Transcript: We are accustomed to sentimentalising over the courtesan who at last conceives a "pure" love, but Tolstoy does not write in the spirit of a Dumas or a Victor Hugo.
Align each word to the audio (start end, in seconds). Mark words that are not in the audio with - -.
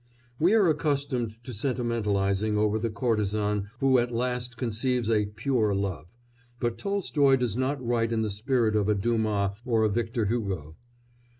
We 0.39 0.55
are 0.55 0.67
accustomed 0.67 1.37
to 1.43 1.51
sentimentalising 1.51 2.55
over 2.57 2.79
the 2.79 2.89
courtesan 2.89 3.69
who 3.81 3.99
at 3.99 4.11
last 4.11 4.57
conceives 4.57 5.11
a 5.11 5.27
"pure" 5.27 5.75
love, 5.75 6.07
but 6.59 6.79
Tolstoy 6.79 7.35
does 7.35 7.55
not 7.55 7.79
write 7.85 8.11
in 8.11 8.23
the 8.23 8.31
spirit 8.31 8.75
of 8.75 8.89
a 8.89 8.95
Dumas 8.95 9.51
or 9.63 9.83
a 9.83 9.89
Victor 9.89 10.25
Hugo. 10.25 10.75